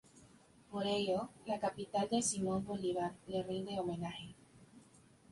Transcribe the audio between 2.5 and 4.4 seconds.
Bolívar le rinde homenaje.